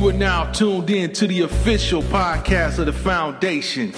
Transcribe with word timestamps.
You 0.00 0.08
are 0.08 0.12
now 0.14 0.50
tuned 0.50 0.88
in 0.88 1.12
to 1.12 1.26
the 1.26 1.42
official 1.42 2.00
podcast 2.04 2.78
of 2.78 2.86
the 2.86 2.92
foundation. 2.92 3.92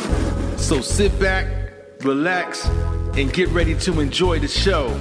So 0.58 0.80
sit 0.80 1.16
back, 1.20 1.46
relax, 2.00 2.66
and 3.16 3.32
get 3.32 3.48
ready 3.50 3.76
to 3.76 4.00
enjoy 4.00 4.40
the 4.40 4.48
show. 4.48 4.88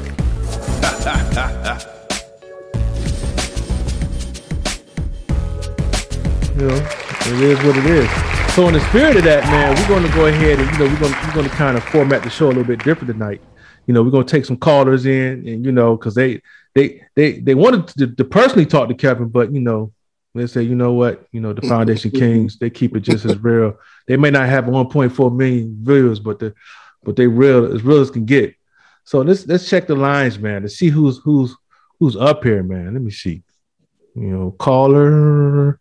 You 6.56 6.67
know, 6.67 6.76
it 6.76 7.42
is 7.42 7.58
what 7.63 7.78
it 7.78 7.86
is. 7.88 8.54
So 8.54 8.68
in 8.68 8.76
the 8.76 8.81
spirit 8.90 9.15
of 9.15 9.24
that, 9.24 9.44
man, 9.46 9.76
we're 9.76 9.88
going 9.88 10.04
to 10.04 10.13
go 10.15 10.28
ahead 10.28 10.60
and 10.60 10.72
you 10.72 10.78
know 10.78 10.86
we're 10.86 10.99
going 10.99 11.13
to, 11.13 11.20
we're 11.26 11.33
going 11.33 11.49
to 11.49 11.56
kind 11.56 11.78
of 11.78 11.83
format 11.86 12.22
the 12.22 12.29
show 12.29 12.46
a 12.46 12.49
little 12.49 12.63
bit 12.63 12.83
different 12.83 13.12
tonight. 13.12 13.42
You 13.88 13.96
know, 13.96 14.04
we're 14.04 14.12
going 14.12 14.28
to 14.28 14.31
take 14.31 14.46
some 14.46 14.58
callers 14.58 15.08
in, 15.08 15.47
and 15.47 15.65
you 15.65 15.72
know, 15.72 15.97
because 15.97 16.13
they 16.13 16.44
they 16.76 17.02
they 17.16 17.40
they 17.40 17.55
wanted 17.55 17.88
to, 17.98 18.16
to 18.16 18.23
personally 18.23 18.68
talk 18.68 18.90
to 18.90 18.94
Kevin, 18.94 19.30
but 19.30 19.52
you 19.52 19.62
know, 19.62 19.91
they 20.34 20.48
say, 20.48 20.61
you 20.63 20.75
know 20.75 20.93
what, 20.93 21.25
you 21.31 21.41
know, 21.41 21.53
the 21.53 21.61
Foundation 21.61 22.12
Kings, 22.21 22.58
they 22.58 22.70
keep 22.70 22.95
it 22.95 23.02
just 23.02 23.26
as 23.26 23.38
real. 23.39 23.77
They 24.08 24.17
may 24.17 24.31
not 24.31 24.48
have 24.48 24.66
1.4 24.66 25.35
million 25.35 25.77
viewers, 25.81 26.20
but 26.20 26.39
the 26.39 26.53
but 27.03 27.16
they 27.16 27.27
real 27.27 27.73
as 27.73 27.84
real 27.84 27.99
as 27.99 28.12
can 28.12 28.26
get. 28.26 28.55
So 29.03 29.22
let's 29.22 29.45
let's 29.48 29.67
check 29.70 29.88
the 29.88 29.95
lines, 29.95 30.38
man, 30.39 30.62
to 30.62 30.70
see 30.70 30.88
who's 30.89 31.17
who's 31.23 31.55
who's 31.99 32.16
up 32.16 32.44
here, 32.44 32.63
man. 32.63 32.94
Let 32.94 33.02
me 33.02 33.12
see. 33.12 33.44
You 34.16 34.27
know, 34.27 34.52
caller, 34.52 35.80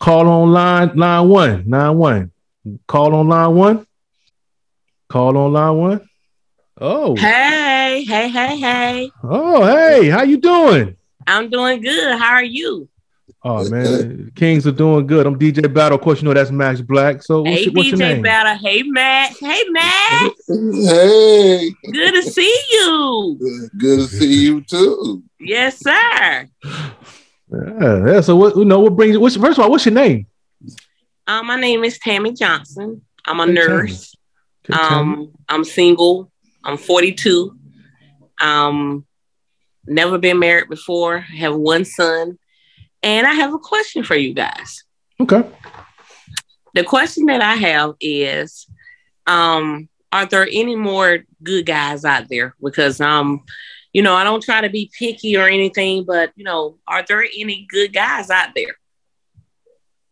call 0.00 0.28
on 0.28 0.52
line 0.52 0.96
line 0.96 1.28
one, 1.28 1.64
line 1.68 1.96
one. 1.96 2.32
Call 2.86 3.14
on 3.14 3.28
line 3.28 3.54
one. 3.54 3.86
Call 5.08 5.36
on 5.36 5.52
line 5.52 5.76
one. 5.76 6.08
Oh, 6.80 7.14
Hey, 7.16 8.04
hey, 8.04 8.28
hey, 8.28 8.58
hey. 8.58 9.10
oh, 9.22 9.64
hey, 9.64 10.08
how 10.08 10.22
you 10.22 10.38
doing? 10.38 10.96
I'm 11.26 11.48
doing 11.50 11.80
good. 11.80 12.18
How 12.18 12.30
are 12.34 12.44
you? 12.44 12.88
Oh 13.46 13.68
man, 13.68 14.32
Kings 14.34 14.66
are 14.66 14.72
doing 14.72 15.06
good. 15.06 15.26
I'm 15.26 15.38
DJ 15.38 15.72
Battle. 15.72 15.98
Of 15.98 16.02
course, 16.02 16.22
you 16.22 16.26
know 16.28 16.32
that's 16.32 16.50
Max 16.50 16.80
Black. 16.80 17.22
So 17.22 17.42
what's, 17.42 17.56
hey, 17.56 17.64
your, 17.64 17.72
what's 17.74 17.88
your 17.90 17.98
DJ 17.98 18.14
name? 18.14 18.22
Battle. 18.22 18.56
Hey, 18.56 18.82
Max. 18.84 19.38
Hey, 19.38 19.62
Max. 19.68 20.34
Hey, 20.48 21.70
Good 21.92 22.12
to 22.14 22.22
see 22.22 22.60
you. 22.72 23.68
good 23.76 23.98
to 23.98 24.06
see 24.06 24.44
you 24.44 24.62
too. 24.62 25.22
Yes, 25.40 25.78
sir. 25.78 26.48
Yeah, 27.52 28.06
yeah. 28.06 28.20
So 28.22 28.34
what 28.34 28.56
you 28.56 28.64
know? 28.64 28.80
What 28.80 28.96
brings? 28.96 29.12
You? 29.12 29.20
What's, 29.20 29.36
first 29.36 29.58
of 29.58 29.64
all, 29.64 29.70
what's 29.70 29.84
your 29.84 29.94
name? 29.94 30.26
Um, 31.26 31.46
my 31.46 31.60
name 31.60 31.84
is 31.84 31.98
Tammy 31.98 32.32
Johnson. 32.32 33.02
I'm 33.26 33.40
a 33.40 33.46
Hey, 33.46 33.52
nurse. 33.52 34.14
Okay, 34.70 34.78
tell 34.88 35.04
me. 35.04 35.12
Um, 35.16 35.32
I'm 35.50 35.64
single. 35.64 36.30
I'm 36.64 36.78
42. 36.78 37.54
Um, 38.40 39.04
never 39.86 40.16
been 40.16 40.38
married 40.38 40.70
before. 40.70 41.18
Have 41.20 41.54
one 41.54 41.84
son, 41.84 42.38
and 43.04 43.26
I 43.26 43.34
have 43.34 43.54
a 43.54 43.58
question 43.58 44.02
for 44.02 44.16
you 44.16 44.34
guys. 44.34 44.82
okay. 45.20 45.44
the 46.74 46.82
question 46.84 47.26
that 47.26 47.40
I 47.40 47.54
have 47.54 47.94
is, 48.00 48.66
um, 49.26 49.88
are 50.10 50.26
there 50.26 50.48
any 50.50 50.74
more 50.76 51.18
good 51.42 51.66
guys 51.66 52.04
out 52.04 52.28
there? 52.28 52.54
Because 52.62 53.00
um, 53.00 53.44
you 53.92 54.02
know, 54.02 54.14
I 54.14 54.24
don't 54.24 54.42
try 54.42 54.60
to 54.60 54.68
be 54.70 54.90
picky 54.98 55.36
or 55.36 55.46
anything, 55.46 56.04
but 56.04 56.32
you 56.34 56.44
know, 56.44 56.78
are 56.88 57.04
there 57.06 57.22
any 57.22 57.66
good 57.68 57.92
guys 57.92 58.30
out 58.30 58.50
there? 58.56 58.74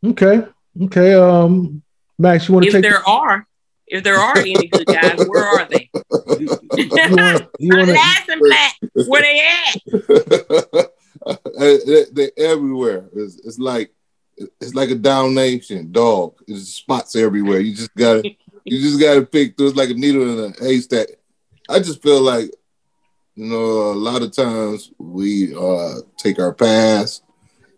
Okay. 0.04 0.46
Okay. 0.84 1.14
Um, 1.14 1.82
Max, 2.18 2.46
you 2.48 2.54
want 2.54 2.64
to 2.64 2.68
If 2.68 2.74
take? 2.74 2.82
there 2.82 3.06
are, 3.08 3.46
if 3.86 4.02
there 4.04 4.16
are 4.16 4.38
any 4.38 4.68
good 4.68 4.86
guys, 4.86 5.24
where 5.26 5.44
are 5.44 5.66
they? 5.68 5.90
you 6.38 6.46
want? 6.88 7.48
You 7.58 7.72
I'm 7.72 7.78
want 7.78 7.88
to? 7.88 7.94
laughing 7.94 8.38
black. 8.40 8.74
Where 9.08 9.22
they 9.22 9.40
at? 9.40 10.90
they, 11.58 12.04
they're 12.12 12.30
everywhere. 12.36 13.08
It's, 13.14 13.36
it's 13.44 13.58
like 13.58 13.92
it's 14.36 14.74
like 14.74 14.90
a 14.90 14.94
Dalmatian 14.94 15.92
dog. 15.92 16.34
There's 16.46 16.68
spots 16.68 17.14
everywhere. 17.16 17.60
You 17.60 17.74
just 17.74 17.94
gotta 17.94 18.22
you 18.64 18.80
just 18.80 19.00
gotta 19.00 19.22
pick 19.22 19.56
through. 19.56 19.68
It's 19.68 19.76
like 19.76 19.90
a 19.90 19.94
needle 19.94 20.44
in 20.44 20.52
a 20.52 20.64
haystack. 20.64 21.08
I 21.68 21.78
just 21.78 22.02
feel 22.02 22.20
like 22.20 22.50
you 23.34 23.46
know 23.46 23.92
a 23.92 23.94
lot 23.94 24.22
of 24.22 24.32
times 24.32 24.90
we 24.98 25.54
uh, 25.54 26.00
take 26.18 26.38
our 26.38 26.52
past 26.52 27.22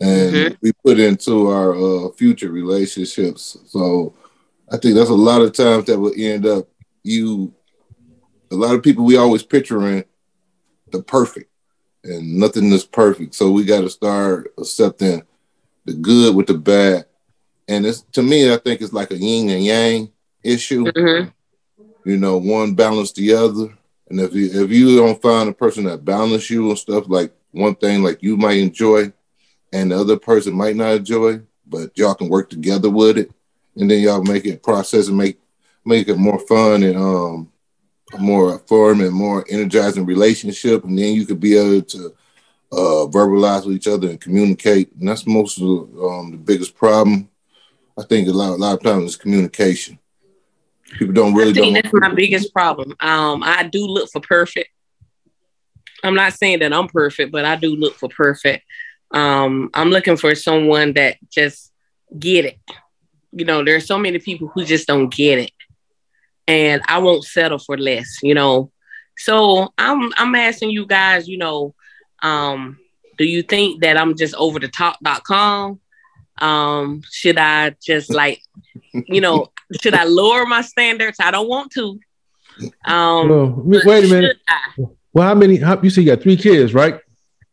and 0.00 0.34
Mhm. 0.34 0.56
we 0.60 0.72
put 0.84 0.98
into 0.98 1.48
our 1.48 1.74
uh, 1.74 2.10
future 2.12 2.50
relationships. 2.50 3.56
So 3.66 4.14
I 4.70 4.76
think 4.76 4.94
that's 4.94 5.10
a 5.10 5.14
lot 5.14 5.42
of 5.42 5.52
times 5.52 5.84
that 5.86 5.98
will 5.98 6.14
end 6.16 6.46
up 6.46 6.68
you. 7.02 7.52
A 8.50 8.54
lot 8.56 8.74
of 8.74 8.82
people 8.82 9.04
we 9.04 9.16
always 9.16 9.42
picturing 9.42 10.04
the 10.92 11.02
perfect, 11.02 11.50
and 12.04 12.38
nothing 12.38 12.70
is 12.72 12.84
perfect. 12.84 13.34
So 13.34 13.50
we 13.50 13.64
got 13.64 13.80
to 13.80 13.90
start 13.90 14.52
accepting 14.58 15.22
the 15.84 15.94
good 15.94 16.34
with 16.34 16.46
the 16.46 16.54
bad. 16.54 17.06
And 17.66 17.86
it's 17.86 18.02
to 18.12 18.22
me, 18.22 18.52
I 18.52 18.58
think 18.58 18.80
it's 18.80 18.92
like 18.92 19.10
a 19.10 19.16
yin 19.16 19.48
and 19.50 19.64
yang 19.64 20.12
issue. 20.42 20.84
Mhm. 20.84 21.32
You 22.04 22.18
know, 22.18 22.36
one 22.36 22.74
balance 22.74 23.12
the 23.12 23.32
other. 23.32 23.76
And 24.08 24.20
if 24.20 24.34
you 24.34 24.64
if 24.64 24.70
you 24.70 24.96
don't 24.96 25.20
find 25.20 25.48
a 25.48 25.52
person 25.52 25.84
that 25.84 26.04
balance 26.04 26.50
you 26.50 26.68
and 26.68 26.78
stuff, 26.78 27.04
like 27.08 27.32
one 27.52 27.74
thing 27.74 28.02
like 28.02 28.22
you 28.22 28.36
might 28.36 28.58
enjoy, 28.58 29.12
and 29.72 29.90
the 29.90 29.98
other 29.98 30.18
person 30.18 30.54
might 30.54 30.76
not 30.76 30.96
enjoy, 30.96 31.40
but 31.66 31.96
y'all 31.96 32.14
can 32.14 32.28
work 32.28 32.50
together 32.50 32.90
with 32.90 33.16
it, 33.16 33.30
and 33.76 33.90
then 33.90 34.02
y'all 34.02 34.22
make 34.22 34.44
it 34.44 34.62
process 34.62 35.08
and 35.08 35.16
make 35.16 35.38
make 35.86 36.08
it 36.08 36.18
more 36.18 36.38
fun 36.40 36.82
and 36.82 36.96
um 36.96 37.50
a 38.12 38.18
more 38.18 38.58
firm 38.60 39.00
and 39.00 39.12
more 39.12 39.44
energizing 39.48 40.06
relationship, 40.06 40.84
and 40.84 40.98
then 40.98 41.14
you 41.14 41.26
could 41.26 41.40
be 41.40 41.56
able 41.56 41.82
to 41.82 42.14
uh, 42.72 43.06
verbalize 43.06 43.66
with 43.66 43.76
each 43.76 43.88
other 43.88 44.08
and 44.10 44.20
communicate. 44.20 44.92
And 44.98 45.08
that's 45.08 45.26
most 45.26 45.58
of 45.58 45.64
the, 45.64 46.02
um, 46.06 46.30
the 46.32 46.36
biggest 46.36 46.74
problem. 46.76 47.28
I 47.98 48.02
think 48.02 48.28
a 48.28 48.32
lot, 48.32 48.50
a 48.50 48.56
lot 48.56 48.74
of 48.74 48.82
times 48.82 49.10
is 49.10 49.16
communication. 49.16 49.98
People 50.98 51.14
don't 51.14 51.34
really 51.34 51.50
I 51.50 51.54
think 51.54 51.74
don't. 51.74 51.82
that's 51.82 51.94
my 51.94 52.14
biggest 52.14 52.52
problem. 52.52 52.94
Um, 53.00 53.42
I 53.42 53.64
do 53.64 53.86
look 53.86 54.10
for 54.10 54.20
perfect. 54.20 54.70
I'm 56.02 56.14
not 56.14 56.34
saying 56.34 56.58
that 56.58 56.72
I'm 56.72 56.88
perfect, 56.88 57.32
but 57.32 57.44
I 57.44 57.56
do 57.56 57.74
look 57.74 57.94
for 57.94 58.08
perfect. 58.08 58.64
Um, 59.10 59.70
I'm 59.74 59.90
looking 59.90 60.16
for 60.16 60.34
someone 60.34 60.92
that 60.94 61.16
just 61.30 61.72
get 62.18 62.44
it. 62.44 62.58
You 63.32 63.44
know, 63.44 63.64
there's 63.64 63.86
so 63.86 63.98
many 63.98 64.18
people 64.18 64.48
who 64.48 64.64
just 64.64 64.86
don't 64.86 65.12
get 65.12 65.38
it, 65.38 65.50
and 66.46 66.82
I 66.88 66.98
won't 66.98 67.24
settle 67.24 67.58
for 67.58 67.76
less. 67.76 68.18
You 68.22 68.34
know, 68.34 68.70
so 69.16 69.72
I'm 69.78 70.12
I'm 70.16 70.34
asking 70.34 70.70
you 70.70 70.86
guys. 70.86 71.28
You 71.28 71.38
know, 71.38 71.74
um, 72.22 72.78
do 73.18 73.24
you 73.24 73.42
think 73.42 73.82
that 73.82 73.96
I'm 73.96 74.16
just 74.16 74.34
over 74.34 74.58
the 74.58 74.68
top.com? 74.68 75.80
Um, 76.38 77.02
should 77.10 77.38
I 77.38 77.76
just 77.82 78.12
like, 78.12 78.42
you 78.92 79.20
know, 79.20 79.52
should 79.80 79.94
I 79.94 80.04
lower 80.04 80.46
my 80.46 80.62
standards? 80.62 81.18
I 81.20 81.30
don't 81.30 81.48
want 81.48 81.70
to. 81.72 82.00
Um, 82.84 83.28
Well, 83.28 83.62
wait 83.64 84.04
a 84.04 84.08
minute. 84.08 84.36
I? 84.48 84.84
Well, 85.12 85.28
how 85.28 85.34
many? 85.34 85.58
How, 85.58 85.80
you 85.80 85.90
say 85.90 86.02
you 86.02 86.08
got 86.08 86.22
three 86.22 86.36
kids, 86.36 86.74
right? 86.74 87.00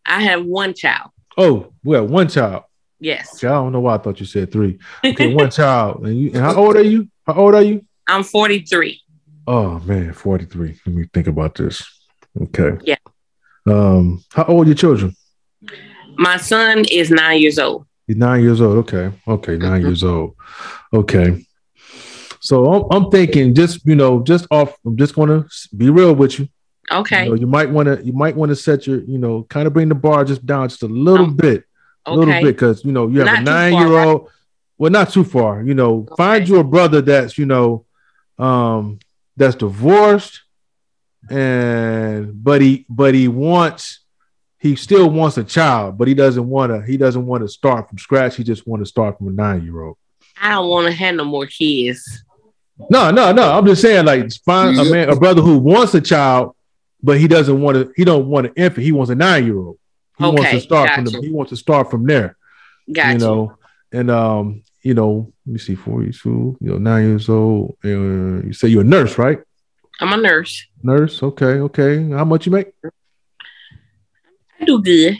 I 0.05 0.23
have 0.23 0.43
one 0.43 0.73
child. 0.73 1.11
Oh, 1.37 1.73
well, 1.83 2.07
one 2.07 2.27
child. 2.27 2.63
Yes, 2.99 3.39
See, 3.39 3.47
I 3.47 3.51
don't 3.51 3.71
know 3.71 3.79
why 3.79 3.95
I 3.95 3.97
thought 3.97 4.19
you 4.19 4.27
said 4.27 4.51
three. 4.51 4.77
Okay, 5.03 5.33
one 5.33 5.49
child. 5.51 6.05
And, 6.05 6.17
you, 6.17 6.27
and 6.33 6.37
how 6.37 6.53
old 6.55 6.75
are 6.75 6.83
you? 6.83 7.09
How 7.25 7.33
old 7.33 7.55
are 7.55 7.61
you? 7.63 7.83
I'm 8.11 8.23
43. 8.23 8.99
Oh 9.47 9.79
man, 9.79 10.11
43. 10.13 10.79
Let 10.85 10.95
me 10.95 11.05
think 11.13 11.27
about 11.27 11.55
this. 11.55 11.81
Okay. 12.41 12.77
Yeah. 12.83 12.97
Um, 13.65 14.23
how 14.33 14.43
old 14.45 14.65
are 14.65 14.69
your 14.69 14.75
children? 14.75 15.15
My 16.17 16.35
son 16.37 16.83
is 16.91 17.09
nine 17.09 17.39
years 17.39 17.57
old. 17.57 17.85
He's 18.07 18.17
nine 18.17 18.43
years 18.43 18.59
old. 18.61 18.77
Okay. 18.79 19.11
Okay, 19.27 19.55
9 19.57 19.81
Mhm. 19.81 19.85
years 19.85 20.03
old. 20.03 20.35
Okay. 20.93 21.45
So 22.41 22.65
I'm, 22.73 22.83
I'm 22.91 23.11
thinking 23.11 23.53
just, 23.55 23.85
you 23.85 23.95
know, 23.95 24.21
just 24.23 24.45
off, 24.51 24.75
I'm 24.85 24.97
just 24.97 25.15
gonna 25.15 25.45
be 25.77 25.89
real 25.89 26.13
with 26.13 26.37
you. 26.39 26.49
Okay. 26.91 27.23
You, 27.23 27.29
know, 27.29 27.35
you 27.35 27.47
might 27.47 27.69
want 27.69 27.87
to, 27.87 28.03
you 28.05 28.11
might 28.11 28.35
want 28.35 28.49
to 28.49 28.55
set 28.57 28.87
your, 28.87 28.99
you 29.03 29.17
know, 29.19 29.43
kind 29.43 29.67
of 29.67 29.73
bring 29.73 29.87
the 29.87 29.95
bar 29.95 30.25
just 30.25 30.45
down 30.45 30.67
just 30.67 30.83
a 30.83 30.87
little 30.87 31.27
Um, 31.27 31.35
bit, 31.35 31.63
a 32.05 32.13
little 32.13 32.33
bit, 32.33 32.43
because 32.57 32.83
you 32.83 32.91
know 32.91 33.07
you 33.07 33.19
have 33.19 33.27
Not 33.27 33.35
a 33.35 33.39
too 33.39 33.45
far, 33.45 33.53
nine 33.53 33.73
year 33.73 33.97
old. 33.99 34.29
Well, 34.77 34.91
not 34.91 35.11
too 35.11 35.23
far. 35.23 35.63
You 35.63 35.75
know, 35.75 36.07
find 36.17 36.43
Okay. 36.43 36.51
you 36.51 36.59
a 36.59 36.63
brother 36.63 37.01
that's, 37.01 37.37
you 37.37 37.45
know, 37.45 37.85
um, 38.41 38.99
that's 39.37 39.55
divorced, 39.55 40.41
and 41.29 42.43
but 42.43 42.61
he, 42.61 42.85
but 42.89 43.13
he 43.13 43.27
wants, 43.27 43.99
he 44.59 44.75
still 44.75 45.09
wants 45.09 45.37
a 45.37 45.43
child, 45.43 45.97
but 45.97 46.07
he 46.07 46.13
doesn't 46.13 46.47
want 46.47 46.71
to, 46.71 46.81
he 46.81 46.97
doesn't 46.97 47.25
want 47.25 47.43
to 47.43 47.47
start 47.47 47.87
from 47.87 47.97
scratch. 47.97 48.35
He 48.35 48.43
just 48.43 48.67
want 48.67 48.81
to 48.81 48.85
start 48.85 49.17
from 49.17 49.27
a 49.27 49.31
nine 49.31 49.63
year 49.63 49.81
old. 49.81 49.97
I 50.41 50.51
don't 50.51 50.69
want 50.69 50.87
to 50.87 50.93
have 50.93 51.15
no 51.15 51.23
more 51.23 51.45
kids. 51.45 52.23
No, 52.89 53.11
no, 53.11 53.31
no. 53.31 53.51
I'm 53.51 53.65
just 53.65 53.81
saying, 53.81 54.05
like, 54.05 54.31
find 54.43 54.77
a 54.79 54.85
man, 54.85 55.09
a 55.09 55.15
brother 55.15 55.41
who 55.41 55.59
wants 55.59 55.93
a 55.93 56.01
child, 56.01 56.55
but 57.03 57.19
he 57.19 57.27
doesn't 57.27 57.61
want 57.61 57.75
to. 57.75 57.93
He 57.95 58.03
don't 58.03 58.27
want 58.27 58.47
an 58.47 58.53
infant. 58.55 58.83
He 58.83 58.91
wants 58.91 59.11
a 59.11 59.15
nine 59.15 59.45
year 59.45 59.57
old. 59.57 59.77
He 60.17 60.23
wants 60.23 60.49
to 60.51 60.59
start 60.61 60.89
from 60.91 61.05
the. 61.05 61.21
He 61.21 61.29
wants 61.29 61.51
to 61.51 61.57
start 61.57 61.91
from 61.91 62.05
there. 62.05 62.37
Got 62.91 63.07
you 63.07 63.13
you. 63.13 63.17
know, 63.19 63.57
and 63.91 64.09
um, 64.09 64.63
you 64.83 64.93
know, 64.93 65.31
let 65.45 65.53
me 65.53 65.59
see, 65.59 65.75
forty-two. 65.75 66.57
You 66.59 66.69
know, 66.71 66.77
nine 66.77 67.05
years 67.09 67.29
old. 67.29 67.77
Uh, 67.83 67.89
you 67.89 68.53
say 68.53 68.67
you're 68.67 68.81
a 68.81 68.85
nurse, 68.85 69.17
right? 69.17 69.39
I'm 69.99 70.13
a 70.13 70.17
nurse. 70.17 70.65
Nurse. 70.83 71.21
Okay, 71.21 71.59
okay. 71.69 72.09
How 72.09 72.25
much 72.25 72.45
you 72.47 72.51
make? 72.51 72.71
I 74.59 74.65
do 74.65 74.81
good. 74.81 75.17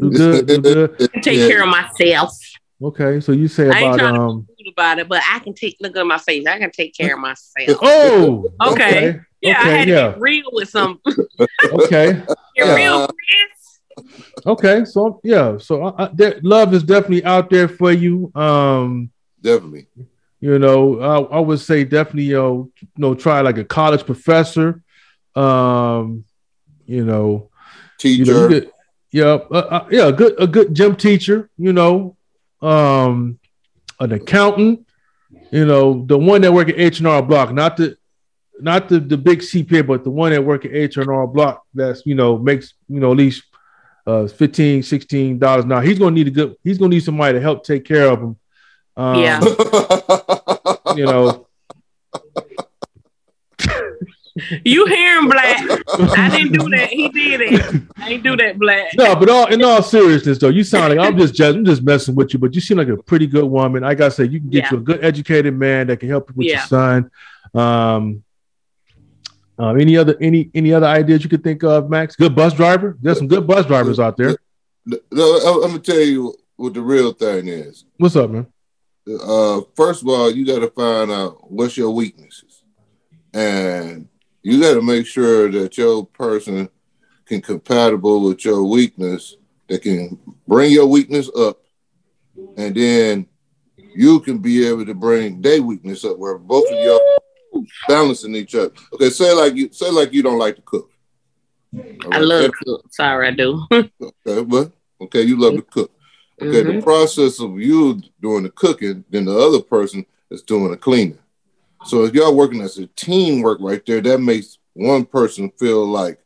Do 0.00 0.10
good. 0.10 0.46
Do 0.46 0.60
good. 0.60 1.10
I 1.14 1.20
take 1.20 1.38
Yeah. 1.38 1.46
care 1.48 1.62
of 1.62 1.68
myself. 1.68 2.32
Okay, 2.80 3.20
so 3.20 3.32
you 3.32 3.48
say 3.48 3.68
I 3.70 3.80
ain't 3.80 4.00
about 4.00 4.12
to 4.14 4.20
um. 4.20 4.46
about 4.72 4.98
it, 5.00 5.08
but 5.08 5.20
I 5.28 5.40
can 5.40 5.52
take 5.52 5.76
look 5.80 5.96
at 5.96 6.06
my 6.06 6.18
face. 6.18 6.46
I 6.46 6.58
can 6.58 6.70
take 6.70 6.94
care 6.94 7.14
of 7.14 7.20
myself. 7.20 7.78
Oh, 7.82 8.52
Okay. 8.62 9.08
okay, 9.10 9.20
Yeah, 9.40 9.56
I 9.58 9.60
okay, 9.62 9.78
had 9.78 9.84
to 9.86 9.90
yeah. 9.92 10.08
be 10.12 10.20
real 10.20 10.44
with 10.52 10.68
some 10.68 11.00
okay, 11.64 12.12
get 12.12 12.26
Yeah. 12.56 12.74
real, 12.74 13.06
Chris. 13.08 13.57
Okay. 14.46 14.84
So 14.84 15.20
yeah, 15.22 15.58
so 15.58 15.84
I, 15.84 16.04
I, 16.04 16.10
there, 16.12 16.40
love 16.42 16.74
is 16.74 16.82
definitely 16.82 17.24
out 17.24 17.50
there 17.50 17.68
for 17.68 17.92
you. 17.92 18.32
Um, 18.34 19.10
Definitely. 19.40 19.86
you 20.40 20.58
know, 20.58 21.00
I, 21.00 21.36
I 21.36 21.40
would 21.40 21.60
say 21.60 21.84
definitely, 21.84 22.24
you 22.24 22.36
know, 22.36 22.70
you 22.80 22.88
know, 22.96 23.14
try 23.14 23.40
like 23.40 23.58
a 23.58 23.64
college 23.64 24.04
professor. 24.04 24.82
Um, 25.34 26.24
you 26.86 27.04
know, 27.04 27.50
you 28.02 28.24
Teacher. 28.24 28.32
know, 28.32 28.48
you 28.48 28.72
yeah, 29.10 29.38
uh, 29.50 29.54
uh, 29.54 29.88
yeah, 29.90 30.08
a 30.08 30.12
good 30.12 30.40
a 30.40 30.46
good 30.46 30.74
gym 30.74 30.94
teacher. 30.96 31.48
You 31.56 31.72
know, 31.72 32.16
um, 32.60 33.38
an 34.00 34.12
accountant. 34.12 34.86
You 35.50 35.64
know, 35.64 36.04
the 36.06 36.18
one 36.18 36.42
that 36.42 36.52
work 36.52 36.68
at 36.68 36.78
H 36.78 36.98
and 36.98 37.08
R 37.08 37.22
Block, 37.22 37.52
not 37.52 37.76
the 37.76 37.96
not 38.60 38.88
the 38.88 39.00
the 39.00 39.16
big 39.16 39.40
CPA, 39.40 39.86
but 39.86 40.04
the 40.04 40.10
one 40.10 40.32
that 40.32 40.44
work 40.44 40.64
at 40.64 40.74
H 40.74 40.96
and 40.98 41.08
R 41.08 41.26
Block. 41.26 41.64
That's 41.72 42.04
you 42.04 42.14
know 42.14 42.38
makes 42.38 42.74
you 42.88 43.00
know 43.00 43.12
at 43.12 43.16
least 43.16 43.44
uh 44.08 44.26
15 44.26 44.82
16 44.82 45.38
dollars 45.38 45.66
now. 45.66 45.80
He's 45.80 45.98
gonna 45.98 46.12
need 46.12 46.28
a 46.28 46.30
good. 46.30 46.56
He's 46.64 46.78
gonna 46.78 46.90
need 46.90 47.04
somebody 47.04 47.34
to 47.34 47.40
help 47.42 47.62
take 47.64 47.84
care 47.84 48.08
of 48.08 48.20
him. 48.20 48.36
Um, 48.96 49.22
Yeah. 49.22 49.40
you 50.96 51.04
know. 51.04 51.46
You 54.64 54.86
hear 54.86 55.18
him, 55.18 55.28
Black? 55.28 55.58
I 56.16 56.28
didn't 56.30 56.52
do 56.52 56.68
that. 56.68 56.90
He 56.90 57.08
did 57.08 57.40
it. 57.40 57.82
I 57.96 58.10
ain't 58.10 58.22
do 58.22 58.36
that, 58.36 58.56
Black. 58.56 58.92
No, 58.96 59.16
but 59.16 59.28
all 59.28 59.46
in 59.52 59.64
all 59.64 59.82
seriousness, 59.82 60.38
though, 60.38 60.48
you 60.48 60.62
sound 60.62 60.96
like 60.96 61.04
I'm 61.04 61.18
just 61.18 61.34
just 61.34 61.56
I'm 61.56 61.64
just 61.64 61.82
messing 61.82 62.14
with 62.14 62.32
you, 62.32 62.38
but 62.38 62.54
you 62.54 62.60
seem 62.60 62.76
like 62.78 62.86
a 62.88 62.96
pretty 62.96 63.26
good 63.26 63.44
woman. 63.44 63.82
Like 63.82 64.00
I 64.00 64.08
said, 64.10 64.32
you 64.32 64.38
can 64.38 64.48
get 64.48 64.64
Yeah. 64.64 64.70
you 64.70 64.76
a 64.78 64.80
good 64.80 65.04
educated 65.04 65.54
man 65.54 65.88
that 65.88 65.98
can 65.98 66.08
help 66.08 66.28
you 66.30 66.34
with 66.36 66.46
your 66.46 66.60
son. 66.60 67.10
Um, 67.52 68.22
um, 69.58 69.80
any 69.80 69.96
other 69.96 70.16
any 70.20 70.50
any 70.54 70.72
other 70.72 70.86
ideas 70.86 71.24
you 71.24 71.30
could 71.30 71.42
think 71.42 71.64
of, 71.64 71.90
Max? 71.90 72.14
Good 72.14 72.34
bus 72.34 72.54
driver. 72.54 72.96
There's 73.00 73.18
some 73.18 73.28
good 73.28 73.46
bus 73.46 73.66
drivers 73.66 73.98
out 73.98 74.16
there. 74.16 74.36
No, 74.86 75.00
I'm 75.10 75.70
gonna 75.70 75.78
tell 75.80 75.98
you 76.00 76.34
what 76.56 76.74
the 76.74 76.80
real 76.80 77.12
thing 77.12 77.48
is. 77.48 77.84
What's 77.96 78.16
up, 78.16 78.30
man? 78.30 78.46
Uh, 79.08 79.62
first 79.74 80.02
of 80.02 80.08
all, 80.08 80.30
you 80.30 80.46
got 80.46 80.60
to 80.60 80.70
find 80.70 81.10
out 81.10 81.50
what's 81.50 81.76
your 81.76 81.90
weaknesses, 81.90 82.62
and 83.34 84.08
you 84.42 84.60
got 84.60 84.74
to 84.74 84.82
make 84.82 85.06
sure 85.06 85.50
that 85.50 85.76
your 85.76 86.06
person 86.06 86.68
can 87.26 87.40
compatible 87.40 88.22
with 88.22 88.44
your 88.44 88.62
weakness. 88.64 89.36
That 89.68 89.82
can 89.82 90.18
bring 90.46 90.72
your 90.72 90.86
weakness 90.86 91.28
up, 91.36 91.60
and 92.56 92.74
then 92.74 93.26
you 93.76 94.20
can 94.20 94.38
be 94.38 94.66
able 94.66 94.86
to 94.86 94.94
bring 94.94 95.42
their 95.42 95.62
weakness 95.62 96.04
up, 96.04 96.16
where 96.16 96.38
both 96.38 96.64
of 96.70 96.78
y'all 96.78 97.17
balancing 97.88 98.34
each 98.34 98.54
other. 98.54 98.72
Okay, 98.94 99.10
say 99.10 99.32
like 99.32 99.54
you 99.54 99.70
say 99.72 99.90
like 99.90 100.12
you 100.12 100.22
don't 100.22 100.38
like 100.38 100.56
to 100.56 100.62
cook. 100.62 100.90
All 101.76 102.14
I 102.14 102.18
love 102.18 102.42
that- 102.42 102.52
cook. 102.64 102.84
Sorry, 102.90 103.28
I 103.28 103.30
do. 103.32 103.62
Okay, 104.00 104.42
but 104.44 104.72
okay, 105.02 105.22
you 105.22 105.38
love 105.38 105.54
to 105.56 105.62
cook. 105.62 105.90
Okay, 106.40 106.62
the 106.62 106.72
Mhm. 106.74 106.82
process 106.82 107.40
of 107.40 107.58
you 107.58 108.00
doing 108.20 108.44
the 108.44 108.50
cooking, 108.50 109.04
then 109.10 109.24
the 109.24 109.36
other 109.36 109.60
person 109.60 110.06
is 110.30 110.42
doing 110.42 110.70
the 110.70 110.76
cleaning. 110.76 111.18
So 111.86 112.04
if 112.04 112.14
y'all 112.14 112.34
working 112.34 112.60
as 112.60 112.78
a 112.78 112.86
teamwork 112.88 113.58
right 113.60 113.84
there, 113.86 114.00
that 114.00 114.18
makes 114.20 114.58
one 114.74 115.04
person 115.04 115.50
feel 115.58 115.84
like 115.86 116.18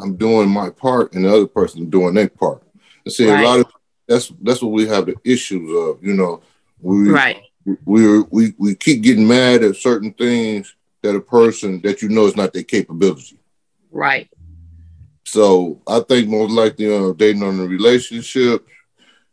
I'm 0.00 0.16
doing 0.16 0.48
my 0.48 0.70
part 0.70 1.12
and 1.14 1.24
the 1.24 1.32
other 1.32 1.46
person 1.46 1.90
doing 1.90 2.14
their 2.14 2.28
part. 2.28 2.62
And 3.04 3.12
see, 3.12 3.28
Right. 3.28 3.44
a 3.44 3.48
lot 3.48 3.60
of 3.60 3.66
that's 4.08 4.32
that's 4.42 4.62
what 4.62 4.72
we 4.72 4.86
have 4.88 5.06
the 5.06 5.14
issues 5.24 5.70
of. 5.76 6.02
You 6.04 6.14
know, 6.14 6.40
we 6.80 7.10
Right. 7.10 7.42
we 7.84 8.20
we 8.30 8.54
we 8.58 8.74
keep 8.74 9.02
getting 9.02 9.26
mad 9.28 9.62
at 9.62 9.76
certain 9.76 10.12
things 10.12 10.74
that 11.02 11.16
a 11.16 11.20
person 11.20 11.80
that 11.82 12.02
you 12.02 12.08
know 12.08 12.26
is 12.26 12.36
not 12.36 12.52
their 12.52 12.62
capability. 12.62 13.38
Right. 13.90 14.28
So 15.24 15.80
I 15.86 16.00
think 16.00 16.28
most 16.28 16.52
likely 16.52 16.94
uh, 16.94 17.12
dating 17.12 17.42
on 17.42 17.58
a 17.60 17.64
relationship, 17.64 18.66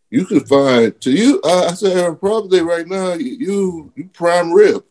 you 0.10 0.25
can 0.25 0.42
find 0.42 1.00
to 1.01 1.12
you. 1.12 1.42
I, 1.44 1.68
I 1.69 1.74
say 1.74 2.13
probably 2.19 2.62
right 2.62 2.88
now 2.88 3.13
you, 3.13 3.92
you 3.95 4.10
prime 4.13 4.51
rib. 4.51 4.83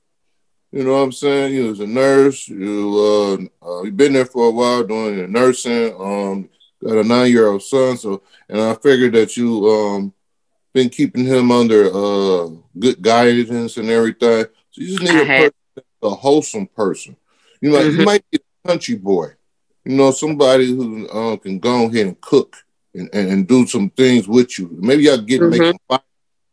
You 0.70 0.84
know 0.84 0.92
what 0.92 0.98
I'm 0.98 1.12
saying? 1.12 1.54
You 1.54 1.68
was 1.68 1.80
a 1.80 1.86
nurse. 1.86 2.48
You 2.48 3.48
uh, 3.64 3.66
uh 3.66 3.82
you've 3.82 3.96
been 3.96 4.12
there 4.12 4.26
for 4.26 4.48
a 4.48 4.50
while 4.50 4.84
doing 4.84 5.18
your 5.18 5.28
nursing. 5.28 5.94
Um, 5.98 6.48
got 6.84 6.98
a 6.98 7.04
nine 7.04 7.30
year 7.30 7.48
old 7.48 7.62
son. 7.62 7.96
So 7.96 8.22
and 8.48 8.60
I 8.60 8.74
figured 8.74 9.14
that 9.14 9.36
you 9.36 9.66
um 9.66 10.12
been 10.74 10.90
keeping 10.90 11.24
him 11.24 11.50
under 11.50 11.86
uh 11.86 12.50
good 12.78 13.00
guidance 13.00 13.78
and 13.78 13.88
everything. 13.88 14.44
So 14.70 14.82
you 14.82 14.88
just 14.88 15.02
need 15.02 15.10
I 15.10 15.22
a, 15.22 15.24
have. 15.24 15.38
person, 15.44 15.57
a 16.02 16.10
wholesome 16.10 16.66
person. 16.66 17.16
You 17.60 17.70
know, 17.70 17.80
you 17.80 17.98
Mhm. 17.98 18.04
might 18.04 18.24
be 18.30 18.38
a 18.38 18.68
country 18.68 18.96
boy 18.96 19.32
you 19.84 19.96
know, 19.96 20.10
somebody 20.10 20.66
who 20.66 21.08
uh, 21.08 21.36
can 21.38 21.58
go 21.58 21.86
ahead 21.86 22.06
and 22.08 22.20
cook 22.20 22.56
and, 22.94 23.08
and, 23.14 23.30
and 23.30 23.48
do 23.48 23.66
some 23.66 23.88
things 23.88 24.28
with 24.28 24.58
you. 24.58 24.68
Maybe 24.78 25.04
y'all 25.04 25.16
get 25.16 25.40
make 25.40 25.62
Mhm. 25.62 25.70
some 25.70 25.78
fire, 25.88 26.00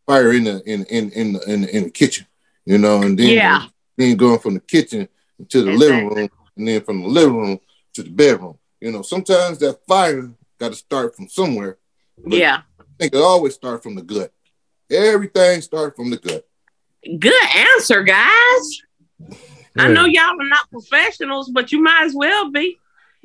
fire 0.06 0.32
in 0.32 0.46
the 0.46 0.62
in 0.66 0.86
in 0.86 1.10
in 1.12 1.34
the, 1.34 1.52
in, 1.52 1.62
the, 1.64 1.76
in 1.78 1.84
the 1.84 1.90
kitchen, 1.90 2.26
you 2.66 2.78
know, 2.78 3.02
and 3.02 3.20
then 3.20 3.30
Yeah. 3.36 3.66
then 3.98 4.16
going 4.16 4.40
from 4.40 4.54
the 4.54 4.62
kitchen 4.62 5.10
to 5.50 5.64
the 5.64 5.72
living 5.74 6.08
room, 6.08 6.30
and 6.56 6.68
then 6.68 6.82
from 6.84 7.02
the 7.02 7.08
living 7.10 7.36
room 7.38 7.60
to 7.96 8.04
the 8.04 8.10
bedroom. 8.10 8.58
You 8.80 8.92
know, 8.94 9.02
sometimes 9.02 9.58
that 9.60 9.86
fire 9.86 10.32
got 10.58 10.70
to 10.70 10.76
start 10.76 11.14
from 11.16 11.28
somewhere. 11.28 11.78
Yeah. 12.26 12.62
I 12.80 12.84
think 13.00 13.16
it 13.16 13.18
always 13.22 13.56
start 13.56 13.84
from 13.84 13.96
the 13.96 14.02
gut. 14.02 14.32
Everything 14.90 15.60
starts 15.62 15.98
from 15.98 16.10
the 16.10 16.18
gut. 16.18 16.48
Good 17.20 17.44
answer, 17.54 18.02
guys. 18.04 18.82
I 19.78 19.88
know 19.90 20.06
y'all 20.06 20.40
are 20.40 20.48
not 20.48 20.70
professionals, 20.72 21.50
but 21.50 21.72
you 21.72 21.82
might 21.82 22.04
as 22.06 22.14
well 22.16 22.52
be. 22.52 22.78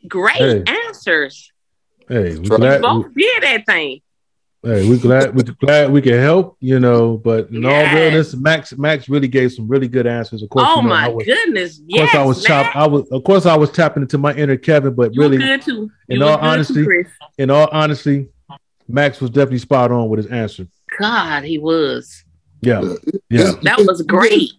Great 0.08 0.36
Hey. 0.36 0.62
answers. 0.86 1.52
Hey, 2.08 2.36
we 2.38 2.46
Try- 2.46 2.56
glad, 2.56 2.82
Both 2.82 3.14
did 3.14 3.42
that 3.42 3.66
thing. 3.66 4.00
hey, 4.64 4.88
we 4.88 4.98
glad 4.98 5.34
we 5.34 5.42
glad 5.44 5.92
we 5.92 6.00
can 6.02 6.18
help, 6.18 6.56
you 6.60 6.80
know. 6.80 7.18
But 7.18 7.50
in 7.50 7.64
all 7.64 7.70
Yes. 7.70 7.94
realness, 7.94 8.34
Max 8.34 8.76
Max 8.76 9.08
really 9.08 9.28
gave 9.28 9.52
some 9.52 9.68
really 9.68 9.86
good 9.88 10.06
answers. 10.06 10.42
Of 10.42 10.48
course, 10.48 10.66
Oh 10.68 10.76
you 10.76 10.82
know, 10.82 10.88
my 10.88 11.04
I 11.04 11.08
was, 11.08 11.24
goodness. 11.26 11.78
Of 11.78 11.84
course, 11.88 12.00
Yes, 12.00 12.14
I 12.14 12.24
was 12.24 12.36
man. 12.38 12.64
chopped. 12.64 12.76
I 12.76 12.86
was, 12.88 13.08
of 13.10 13.22
course, 13.24 13.46
I 13.46 13.56
was 13.56 13.70
tapping 13.70 14.02
into 14.02 14.18
my 14.18 14.34
inner 14.34 14.56
Kevin, 14.56 14.94
but 14.94 15.14
You 15.14 15.20
were 15.20 15.28
really, 15.28 15.38
good 15.38 15.62
too. 15.62 15.90
in 16.08 16.18
You 16.18 16.24
all 16.24 16.36
good 16.36 16.44
honesty- 16.44 16.84
too, 16.84 17.04
in 17.38 17.50
all 17.50 17.68
honesty, 17.70 18.26
Max 18.88 19.20
was 19.20 19.30
definitely 19.30 19.58
spot 19.58 19.92
on 19.92 20.08
with 20.08 20.18
his 20.24 20.32
answer. 20.32 20.66
God, 20.98 21.44
he 21.44 21.58
was. 21.58 22.24
Yeah, 22.62 22.80
Yeah. 22.82 22.94
yeah, 23.30 23.52
That 23.62 23.84
was 23.86 24.02
great. 24.02 24.50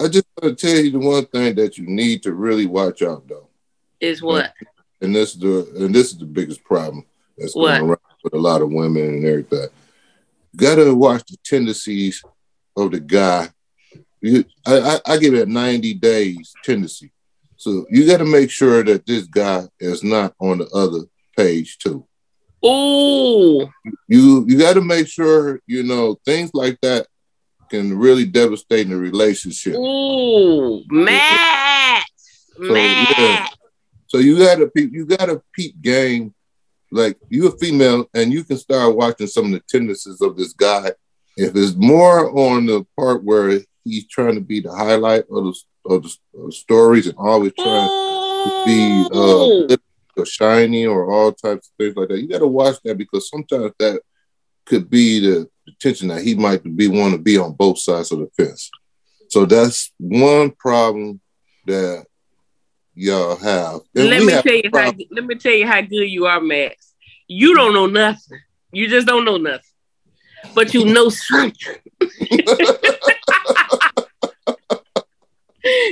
I 0.00 0.08
just 0.08 0.26
want 0.40 0.56
to 0.58 0.66
tell 0.66 0.82
you 0.84 0.90
the 0.92 0.98
one 0.98 1.26
thing 1.26 1.54
that 1.56 1.78
you 1.78 1.86
need 1.86 2.22
to 2.24 2.32
really 2.34 2.66
watch 2.66 3.02
out 3.02 3.26
though. 3.28 3.48
Is 4.00 4.22
what? 4.22 4.52
and 5.00 5.14
this 5.14 5.34
is 5.34 5.40
the 5.40 5.84
and 5.84 5.94
this 5.94 6.12
is 6.12 6.18
the 6.18 6.26
biggest 6.26 6.62
problem 6.64 7.04
that's 7.38 7.54
What? 7.56 7.78
going 7.78 7.90
around 7.90 7.98
with 8.22 8.34
a 8.34 8.38
lot 8.38 8.62
of 8.62 8.70
women 8.72 9.02
and 9.02 9.24
everything. 9.26 9.68
You 10.52 10.58
gotta 10.58 10.94
watch 10.94 11.24
the 11.28 11.36
tendencies 11.44 12.22
of 12.76 12.90
the 12.92 13.00
guy. 13.00 13.48
You, 14.20 14.44
I, 14.66 14.78
I, 14.78 15.00
I 15.14 15.16
give 15.18 15.34
it 15.34 15.48
90 15.48 15.94
days 15.94 16.52
tendency. 16.62 17.10
So 17.56 17.86
you 17.90 18.06
got 18.06 18.18
to 18.18 18.24
make 18.24 18.50
sure 18.50 18.82
that 18.84 19.06
this 19.06 19.24
guy 19.24 19.68
is 19.78 20.02
not 20.02 20.34
on 20.40 20.58
the 20.58 20.66
other 20.68 21.00
page 21.36 21.78
too. 21.78 22.04
Oh, 22.62 23.68
You 24.08 24.44
you 24.48 24.58
got 24.58 24.74
to 24.74 24.80
make 24.80 25.08
sure 25.08 25.60
you 25.66 25.82
know 25.82 26.18
things 26.24 26.50
like 26.54 26.78
that 26.82 27.06
can 27.72 27.98
really 27.98 28.26
devastate 28.26 28.90
a 28.90 28.96
relationship. 28.96 29.74
Ooh. 29.74 30.84
Matt. 30.90 32.04
So, 32.54 32.72
Matt. 32.72 33.18
yeah. 33.18 33.46
So 34.06 34.18
you 34.18 34.38
gotta 34.38 34.68
peep, 34.68 34.92
you 34.92 35.06
gotta 35.06 35.42
peep 35.54 35.80
game. 35.80 36.34
Like 36.90 37.16
you 37.30 37.48
a 37.48 37.56
female 37.56 38.04
and 38.12 38.30
you 38.30 38.44
can 38.44 38.58
start 38.58 38.94
watching 38.94 39.26
some 39.26 39.46
of 39.46 39.52
the 39.52 39.62
tendencies 39.66 40.20
of 40.20 40.36
this 40.36 40.52
guy. 40.52 40.92
If 41.38 41.56
it's 41.56 41.74
more 41.74 42.30
on 42.38 42.66
the 42.66 42.86
part 42.94 43.24
where 43.24 43.58
he's 43.84 44.06
trying 44.06 44.34
to 44.34 44.42
be 44.42 44.60
the 44.60 44.70
highlight 44.70 45.24
of 45.30 45.44
the, 45.44 45.54
of 45.86 46.02
the, 46.02 46.16
of 46.34 46.46
the 46.46 46.52
stories 46.52 47.06
and 47.06 47.16
always 47.16 47.54
trying 47.54 47.88
to 47.88 48.62
be 48.66 49.06
uh, 49.14 49.76
or 50.14 50.26
shiny 50.26 50.84
or 50.84 51.10
all 51.10 51.32
types 51.32 51.68
of 51.68 51.72
things 51.78 51.96
like 51.96 52.08
that, 52.08 52.20
you 52.20 52.28
gotta 52.28 52.46
watch 52.46 52.76
that 52.84 52.98
because 52.98 53.30
sometimes 53.30 53.72
that 53.78 54.02
could 54.66 54.90
be 54.90 55.20
the, 55.20 55.48
the 55.66 55.72
tension 55.80 56.08
that 56.08 56.22
he 56.22 56.34
might 56.34 56.62
be 56.76 56.88
want 56.88 57.14
to 57.14 57.18
be 57.18 57.38
on 57.38 57.52
both 57.52 57.78
sides 57.78 58.12
of 58.12 58.18
the 58.20 58.28
fence. 58.36 58.70
So 59.28 59.44
that's 59.46 59.92
one 59.98 60.50
problem 60.50 61.20
that 61.66 62.04
y'all 62.94 63.36
have. 63.36 63.80
And 63.94 64.08
let 64.10 64.22
me 64.24 64.32
have 64.32 64.44
tell 64.44 64.54
you 64.54 64.70
how 64.72 64.92
let 65.10 65.24
me 65.24 65.34
tell 65.36 65.52
you 65.52 65.66
how 65.66 65.80
good 65.80 66.04
you 66.08 66.26
are, 66.26 66.40
Max. 66.40 66.94
You 67.28 67.54
don't 67.54 67.74
know 67.74 67.86
nothing. 67.86 68.40
You 68.72 68.88
just 68.88 69.06
don't 69.06 69.24
know 69.24 69.38
nothing. 69.38 69.60
But 70.54 70.74
you 70.74 70.84
know 70.86 71.08
something. 71.08 71.76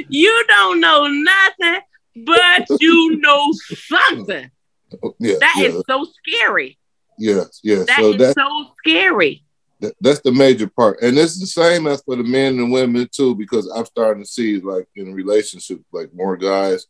You 0.08 0.44
don't 0.48 0.80
know 0.80 1.06
nothing, 1.06 1.80
but 2.26 2.66
you 2.80 3.16
know 3.18 3.52
something. 3.52 4.50
yeah, 5.20 5.34
That 5.40 5.54
yeah, 5.58 5.68
is 5.68 5.82
so 5.88 6.06
scary. 6.26 6.78
yes, 7.18 7.60
yes. 7.62 7.86
That 7.86 8.00
so 8.00 8.10
is 8.12 8.18
that 8.18 8.34
so 8.34 8.66
scary. 8.78 9.44
That, 9.80 9.94
that's 10.00 10.20
the 10.20 10.32
major 10.32 10.68
part, 10.68 11.00
and 11.00 11.16
it's 11.18 11.40
the 11.40 11.46
same 11.46 11.87
as 11.87 12.02
for 12.02 12.16
the 12.16 12.22
men 12.22 12.58
and 12.58 12.70
women 12.70 13.08
too. 13.10 13.34
Because 13.34 13.66
I'm 13.66 13.87
starting 13.87 14.22
to 14.22 14.28
see 14.28 14.60
like 14.60 14.87
in 14.94 15.14
relationships, 15.14 15.82
like 15.92 16.12
more 16.12 16.37
guys, 16.37 16.87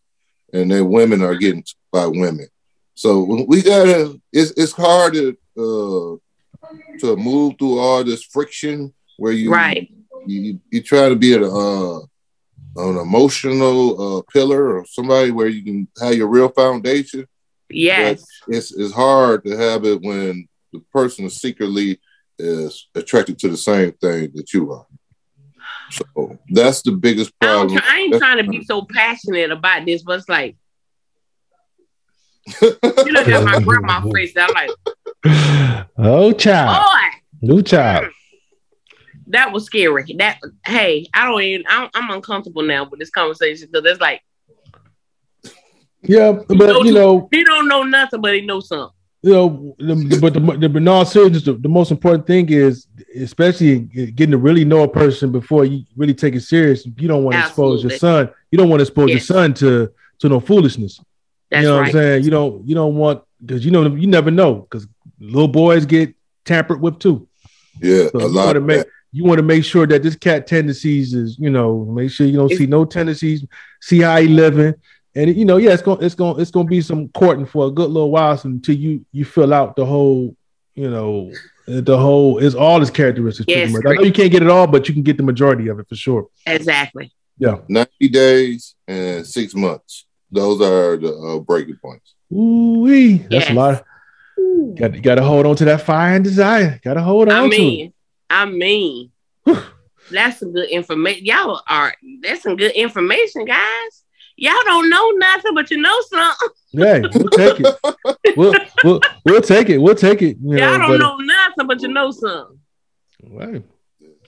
and 0.53 0.71
then 0.71 0.89
women 0.89 1.23
are 1.23 1.37
getting 1.37 1.65
by 1.93 2.07
women. 2.07 2.49
So 2.95 3.45
we 3.47 3.63
gotta. 3.63 4.21
It's 4.33 4.51
it's 4.57 4.73
hard 4.73 5.15
to 5.15 5.37
uh, 5.57 6.17
to 6.99 7.17
move 7.17 7.55
through 7.59 7.79
all 7.79 8.05
this 8.05 8.25
friction 8.25 8.93
where 9.17 9.33
you 9.33 9.53
Right. 9.53 9.91
you, 10.27 10.61
you 10.71 10.83
try 10.83 11.09
to 11.09 11.17
be 11.17 11.35
a 11.35 11.43
uh, 11.43 12.01
an 12.77 12.97
emotional 12.99 14.19
uh, 14.19 14.23
pillar 14.33 14.79
or 14.79 14.85
somebody 14.87 15.31
where 15.31 15.49
you 15.49 15.63
can 15.63 15.89
have 16.01 16.15
your 16.15 16.29
real 16.29 16.49
foundation. 16.49 17.27
Yes. 17.69 18.25
It's 18.49 18.73
it's 18.73 18.93
hard 18.93 19.45
to 19.45 19.57
have 19.57 19.85
it 19.85 20.03
when 20.03 20.49
the 20.73 20.81
person 20.93 21.25
is 21.27 21.37
secretly 21.37 22.01
is 22.41 22.89
attracted 22.95 23.39
to 23.41 23.49
the 23.49 23.57
same 23.57 23.93
thing 23.93 24.31
that 24.35 24.53
you 24.53 24.73
are. 24.73 24.87
So 25.91 26.39
that's 26.51 26.83
the 26.83 26.93
biggest 26.93 27.33
I, 27.41 27.47
problem. 27.47 27.79
try, 27.79 27.87
I 27.89 27.99
ain't 28.01 28.13
That's- 28.13 28.29
trying 28.35 28.45
to 28.45 28.51
be 28.51 28.65
so 28.65 28.83
passionate 28.83 29.51
about 29.51 29.85
this, 29.87 30.03
but 30.03 30.19
it's 30.21 30.29
like 30.29 30.57
you 32.63 33.13
look 33.13 33.29
at 33.29 33.45
my 33.45 33.61
grandma 33.61 34.01
face. 34.13 34.33
I'm 34.37 34.53
like, 34.55 34.71
oh, 35.99 36.33
child. 36.33 36.85
boy, 36.85 37.19
New 37.43 37.63
child. 37.63 38.07
Mm. 38.07 38.11
that 39.29 39.53
was 39.53 39.65
scary. 39.67 40.05
That 40.19 40.39
hey, 40.67 41.07
I 41.15 41.27
don't 41.27 41.43
even. 41.43 41.67
I'm, 41.69 41.91
I'm 41.95 42.11
uncomfortable 42.11 42.63
now 42.63 42.89
with 42.89 42.99
this 42.99 43.11
conversation 43.11 43.69
because 43.71 43.91
it's 43.91 44.01
like 44.01 44.23
Yeah, 46.03 46.33
but 46.49 46.85
you 46.85 46.93
know, 46.93 47.29
he 47.31 47.45
don't 47.45 47.69
know 47.69 47.83
nothing, 47.83 48.21
but 48.21 48.35
he 48.35 48.41
knows 48.41 48.69
something. 48.69 48.95
You 49.23 49.33
know, 49.33 49.75
the, 49.79 50.19
but 50.21 50.33
the, 50.33 50.41
the, 50.41 50.69
but 50.69 50.81
no 50.83 51.05
seriousness, 51.05 51.45
the, 51.45 51.53
the 51.53 51.69
most 51.69 51.91
important 51.91 52.27
thing 52.27 52.49
is, 52.49 52.87
especially 53.17 53.81
getting 53.81 54.31
to 54.31 54.39
really 54.39 54.65
know 54.65 54.83
a 54.83 54.89
person 54.89 55.31
before 55.31 55.65
you 55.67 55.85
really 55.97 56.15
take 56.15 56.35
it 56.35 56.41
serious. 56.41 56.87
You 56.87 57.07
don't 57.09 57.25
want 57.25 57.35
to 57.37 57.41
expose 57.41 57.83
your 57.85 57.99
son. 57.99 58.31
You 58.51 58.57
don't 58.59 58.69
want 58.71 58.81
to 58.81 58.85
expose 58.85 59.11
your 59.11 59.21
son 59.21 59.53
to 59.55 59.93
to 60.21 60.29
no 60.29 60.41
foolishness. 60.41 61.01
That's 61.51 61.65
you 61.65 61.69
know 61.69 61.75
right. 61.77 61.81
what 61.81 61.87
I'm 61.89 61.93
saying? 61.93 62.25
You 62.25 62.31
don't 62.31 62.67
you 62.69 62.75
don't 62.75 62.97
want 62.97 63.23
because 63.45 63.65
you 63.65 63.71
know 63.71 63.85
you 63.95 64.07
never 64.07 64.31
know 64.31 64.55
because 64.55 64.87
little 65.19 65.49
boys 65.49 65.85
get 65.85 66.15
tampered 66.47 66.81
with 66.81 66.99
too. 66.99 67.29
yeah, 67.83 68.09
So 68.13 68.21
a 68.21 68.23
you 68.23 68.29
lot 68.29 68.45
want 68.47 68.55
to 68.55 68.59
of 68.59 68.65
make 68.65 68.79
that. 68.79 68.87
you 69.13 69.25
want 69.25 69.39
to 69.39 69.43
make 69.43 69.65
sure 69.65 69.87
that 69.87 70.03
this 70.03 70.17
cat 70.17 70.47
tendencies 70.47 71.13
is 71.13 71.39
you 71.39 71.51
know 71.51 71.85
make 71.85 72.11
sure 72.11 72.27
you 72.27 72.37
don't 72.37 72.47
It's- 72.47 72.59
see 72.59 72.67
no 72.67 72.85
tendencies, 72.87 73.45
see 73.83 74.01
how 74.01 74.17
he 74.19 74.29
living, 74.29 74.75
and 75.15 75.35
you 75.37 75.45
know 75.45 75.57
yeah 75.57 75.73
it's 75.73 75.83
gonna 75.83 76.01
it's 76.01 76.15
gonna 76.15 76.39
it's 76.41 76.51
gonna 76.51 76.69
be 76.69 76.81
some 76.81 77.09
courting 77.09 77.47
for 77.47 77.67
a 77.67 77.71
good 77.71 77.91
little 77.91 78.11
while 78.11 78.41
until 78.45 78.75
you 78.77 79.05
you 79.13 79.25
fill 79.25 79.53
out 79.53 79.77
the 79.77 79.85
whole 79.85 80.37
you 80.75 80.89
know 80.91 81.33
the 81.67 81.97
whole 81.99 82.39
is 82.39 82.55
all 82.55 82.81
his 82.81 82.91
characteristics. 82.91 83.47
Yes, 83.49 83.71
much. 83.73 83.83
I 83.87 83.95
know 83.95 84.03
you 84.03 84.13
can't 84.13 84.33
get 84.33 84.43
it 84.43 84.49
all, 84.51 84.67
but 84.67 84.89
you 84.89 84.95
can 84.95 85.03
get 85.05 85.17
the 85.17 85.23
majority 85.23 85.69
of 85.69 85.79
it 85.79 85.89
for 85.89 85.95
sure. 85.95 86.27
Exactly. 86.47 87.13
Yeah, 87.39 87.57
90 87.69 88.09
days 88.09 88.75
and 88.89 89.25
six 89.27 89.55
months. 89.55 90.07
Those 90.33 90.61
are 90.61 90.97
the 90.97 91.13
uh, 91.15 91.39
breaking 91.39 91.77
points. 91.81 92.15
Ooh, 92.33 93.19
that's 93.19 93.31
Yes. 93.31 93.51
a 93.51 93.55
lot. 93.55 93.85
Got 94.77 95.01
got 95.03 95.15
to 95.17 95.23
hold 95.23 95.47
on 95.47 95.55
to 95.57 95.65
that 95.67 95.83
fire 95.83 96.15
and 96.17 96.25
desire. 96.25 96.81
Got 96.83 96.95
to 96.95 97.03
hold 97.03 97.29
on 97.29 97.35
I 97.35 97.41
to 97.41 97.47
it. 97.47 97.59
mean, 97.59 97.93
I 98.29 98.45
mean, 98.47 99.11
that's 100.11 100.39
some 100.41 100.53
good 100.53 100.69
information. 100.71 101.25
Y'all 101.25 101.63
are 101.69 101.95
that's 102.23 102.43
some 102.43 102.57
good 102.57 102.73
information, 102.73 103.45
guys. 103.45 104.03
Y'all 104.43 104.55
don't 104.65 104.89
know 104.89 105.11
nothing, 105.11 105.55
but 105.55 105.71
you 105.71 105.77
know 105.77 106.01
something. 106.09 106.49
Hey, 106.73 107.01
we'll 107.15 107.29
take 107.29 107.61
it. 107.61 107.77
We'll, 108.37 108.55
we'll, 108.85 109.01
we'll 109.25 109.41
take 109.43 109.69
it. 109.69 109.79
We'll 109.79 109.95
take 109.97 110.23
it. 110.23 110.37
You 110.41 110.57
Y'all 110.57 110.79
know, 110.79 110.89
don't 110.89 110.91
but- 110.91 110.99
know 110.99 111.17
nothing, 111.19 111.67
but 111.67 111.83
you 111.83 111.89
know 111.89 112.11
something. 112.11 112.59
Hey, 113.23 113.63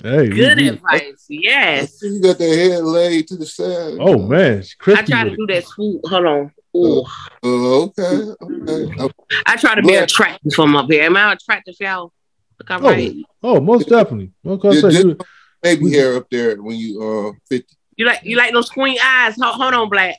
hey, 0.02 0.28
Good 0.28 0.58
we- 0.58 0.68
advice. 0.68 1.24
Yes. 1.28 1.98
You 2.02 2.20
got 2.20 2.36
the 2.38 2.44
head 2.48 2.82
laid 2.84 3.28
to 3.28 3.36
the 3.36 3.46
side. 3.46 3.96
Oh 4.00 4.18
man, 4.18 4.58
it's 4.58 4.74
I 4.80 4.82
crispy. 4.84 5.12
try 5.12 5.24
to 5.24 5.36
do 5.36 5.46
that 5.46 5.64
swoop. 5.66 6.02
Hold 6.06 6.26
on. 6.26 6.52
Ooh. 6.76 7.04
Uh, 7.42 7.82
okay, 7.84 8.02
okay. 8.42 8.94
Uh, 8.98 9.08
I 9.46 9.56
try 9.56 9.74
to 9.76 9.82
be 9.82 9.92
Look. 9.94 10.04
attractive 10.04 10.52
from 10.52 10.74
up 10.76 10.90
here. 10.90 11.04
Am 11.04 11.16
I 11.16 11.32
attractive, 11.34 11.76
y'all? 11.80 12.12
Look, 12.58 12.70
all 12.70 12.80
Oh. 12.86 12.90
right. 12.90 13.14
Oh, 13.42 13.60
most 13.60 13.88
definitely. 13.88 14.32
Okay, 14.44 14.72
Yeah, 14.74 14.80
so 14.80 14.90
just- 14.90 15.04
you- 15.06 15.18
maybe 15.62 15.82
We- 15.84 15.92
hair 15.92 16.16
up 16.16 16.28
there 16.30 16.60
when 16.60 16.76
you 16.76 17.00
uh 17.02 17.32
50. 17.48 17.76
You 18.02 18.08
like 18.08 18.24
you 18.24 18.36
like 18.36 18.52
those 18.52 18.66
squint 18.66 18.98
eyes? 19.00 19.36
Hold, 19.40 19.54
hold 19.54 19.74
on, 19.74 19.88
black. 19.88 20.16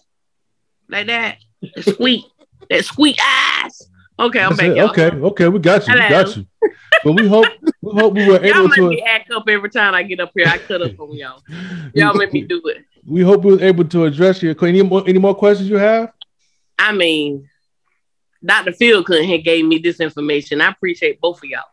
Like 0.87 1.07
that. 1.07 1.39
That 1.75 1.83
squeak. 1.83 2.23
that 2.69 2.85
squeak 2.85 3.17
eyes. 3.21 3.89
Okay, 4.17 4.39
I'm 4.39 4.51
that's 4.55 4.61
back. 4.61 4.69
it. 4.69 4.77
y'all. 4.77 4.89
okay, 4.91 5.09
okay, 5.09 5.47
we 5.49 5.59
got 5.59 5.85
you. 5.85 5.93
We 5.93 5.99
got 5.99 6.37
you. 6.37 6.45
But 7.03 7.11
we 7.11 7.27
hope 7.27 7.45
we 7.81 7.91
hope 7.99 8.13
we 8.13 8.25
were 8.25 8.35
Y'all 8.45 8.59
able 8.59 8.67
make 8.69 8.75
to. 8.77 8.87
me 8.87 9.01
act 9.01 9.31
up 9.31 9.49
every 9.49 9.69
time 9.69 9.93
I 9.93 10.03
get 10.03 10.21
up 10.21 10.31
here. 10.33 10.45
I 10.47 10.59
cut 10.59 10.81
up 10.81 10.97
on 10.97 11.11
y'all. 11.11 11.41
Y'all 11.93 12.13
make 12.13 12.31
me 12.31 12.43
do 12.43 12.61
it. 12.67 12.85
We 13.05 13.21
hope 13.21 13.43
we 13.43 13.55
were 13.57 13.61
able 13.61 13.83
to 13.83 14.05
address 14.05 14.41
your. 14.41 14.55
Any 14.65 14.81
more 14.81 15.03
any 15.05 15.19
more 15.19 15.35
questions 15.35 15.69
you 15.69 15.75
have? 15.77 16.13
I 16.79 16.93
mean, 16.93 17.49
Dr. 18.45 18.71
Phil 18.71 19.03
couldn't 19.03 19.27
have 19.27 19.43
gave 19.43 19.65
me 19.65 19.79
this 19.79 19.99
information. 19.99 20.61
I 20.61 20.69
appreciate 20.69 21.19
both 21.19 21.39
of 21.43 21.49
y'all. 21.49 21.63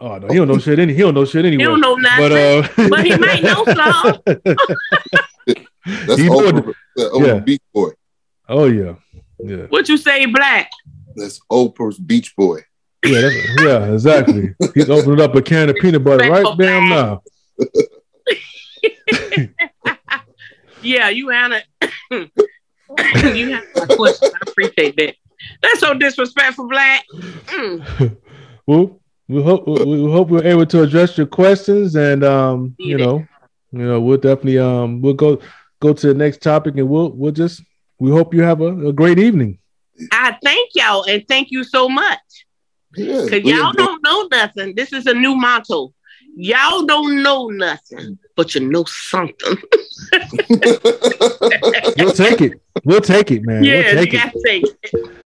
Oh 0.00 0.18
no, 0.18 0.26
he 0.26 0.34
don't 0.34 0.48
know 0.48 0.58
shit. 0.58 0.80
Any 0.80 0.92
he 0.92 1.02
don't 1.02 1.14
know 1.14 1.24
shit 1.24 1.44
anyway. 1.44 1.62
He 1.62 1.68
don't 1.68 1.80
know 1.80 1.94
nothing. 1.94 2.28
But 2.28 2.32
uh, 2.32 2.88
But 2.88 3.06
he 3.06 3.16
might 3.16 3.44
know 3.44 3.64
some. 3.64 4.18
That's 5.86 6.20
He 6.20 6.28
Oprah, 6.28 6.62
doing- 6.62 6.74
uh, 6.98 7.02
Oprah 7.14 7.26
Yeah. 7.26 7.38
Beach 7.40 7.62
Boy. 7.72 7.90
oh 8.48 8.64
yeah, 8.66 8.94
yeah, 9.38 9.66
what 9.68 9.88
you 9.88 9.96
say, 9.96 10.26
black? 10.26 10.70
That's 11.14 11.40
Oprah's 11.50 11.98
Beach 11.98 12.34
Boy. 12.36 12.60
yeah, 13.04 13.20
that's, 13.20 13.62
yeah, 13.62 13.92
exactly. 13.92 14.54
He's 14.74 14.90
opening 14.90 15.20
up 15.20 15.34
a 15.34 15.42
can 15.42 15.70
of 15.70 15.76
peanut 15.76 16.04
butter 16.04 16.30
right 16.30 16.56
damn 16.58 16.88
now. 16.88 17.22
Yeah, 20.82 21.08
you 21.08 21.30
Anna. 21.30 21.62
you 22.10 23.50
have 23.50 23.64
my 23.74 23.86
question. 23.96 24.30
I 24.34 24.50
appreciate 24.50 24.96
that. 24.98 25.14
That's 25.62 25.80
so 25.80 25.94
disrespectful, 25.94 26.68
black. 26.68 27.04
Mm. 27.12 28.16
well, 28.66 29.00
we 29.26 29.42
hope 29.42 29.66
we 29.66 29.84
we 29.84 30.12
hope 30.12 30.28
we're 30.28 30.44
able 30.46 30.66
to 30.66 30.82
address 30.82 31.18
your 31.18 31.26
questions, 31.26 31.96
and 31.96 32.22
um, 32.22 32.76
you 32.78 32.98
know, 32.98 33.26
you 33.72 33.82
know, 33.82 34.00
we'll 34.00 34.18
definitely 34.18 34.58
um, 34.58 35.02
we'll 35.02 35.14
go 35.14 35.40
go 35.80 35.92
to 35.92 36.06
the 36.08 36.14
next 36.14 36.42
topic, 36.42 36.76
and 36.76 36.88
we'll 36.88 37.10
we'll 37.10 37.32
just 37.32 37.62
we 37.98 38.10
hope 38.10 38.34
you 38.34 38.42
have 38.42 38.60
a, 38.60 38.88
a 38.88 38.92
great 38.92 39.18
evening. 39.18 39.58
I 40.12 40.36
thank 40.42 40.70
y'all 40.74 41.04
and 41.04 41.26
thank 41.26 41.50
you 41.50 41.64
so 41.64 41.88
much. 41.88 42.18
Because 42.92 43.30
we 43.30 43.52
y'all 43.52 43.72
don't 43.72 44.02
know 44.02 44.28
nothing. 44.30 44.74
This 44.74 44.92
is 44.92 45.06
a 45.06 45.14
new 45.14 45.34
motto. 45.34 45.92
Y'all 46.36 46.84
don't 46.84 47.22
know 47.22 47.48
nothing, 47.48 48.18
but 48.36 48.54
you 48.54 48.60
know 48.60 48.84
something. 48.84 49.56
We'll 51.98 52.12
take 52.12 52.40
it. 52.42 52.60
We'll 52.84 53.00
take 53.00 53.30
it, 53.30 53.42
man. 53.42 53.64
yeah, 53.64 53.94
we'll 53.94 54.04
you 54.04 54.10
take 54.10 54.14
it. 54.14 54.16
got 54.16 54.32
to 54.32 54.42
take 54.44 54.64
it. 54.82 55.22